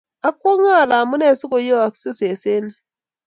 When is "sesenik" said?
2.19-2.77